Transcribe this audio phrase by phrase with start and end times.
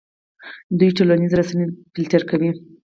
[0.77, 2.51] دوی ټولنیزې رسنۍ فلټر کوي.